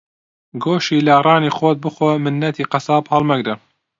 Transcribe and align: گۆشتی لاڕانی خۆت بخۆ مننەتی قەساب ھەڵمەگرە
گۆشتی 0.63 0.97
لاڕانی 1.07 1.51
خۆت 1.57 1.77
بخۆ 1.83 2.09
مننەتی 2.23 2.69
قەساب 2.71 3.03
ھەڵمەگرە 3.11 3.55